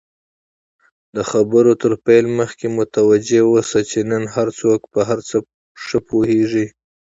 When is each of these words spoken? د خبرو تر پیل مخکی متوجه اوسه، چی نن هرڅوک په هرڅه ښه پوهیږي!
د 1.15 1.17
خبرو 1.29 1.71
تر 1.81 1.91
پیل 2.05 2.25
مخکی 2.39 2.67
متوجه 2.79 3.39
اوسه، 3.49 3.79
چی 3.89 3.99
نن 4.09 4.23
هرڅوک 4.35 4.81
په 4.93 4.99
هرڅه 5.09 5.37
ښه 5.83 5.97
پوهیږي! 6.07 6.65